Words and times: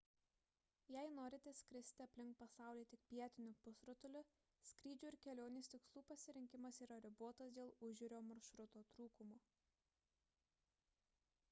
jei 0.93 1.09
norite 1.17 1.51
skristi 1.59 2.05
aplink 2.05 2.37
pasaulį 2.39 2.85
tik 2.93 3.03
pietiniu 3.11 3.53
pusrutuliu 3.67 4.23
skrydžių 4.71 5.09
ir 5.11 5.19
kelionės 5.27 5.71
tikslų 5.75 6.05
pasirinkimas 6.13 6.83
yra 6.89 6.99
ribotas 7.09 7.55
dėl 7.61 7.77
užjūrio 7.91 8.25
maršrutų 8.33 8.87
trūkumo 8.97 9.41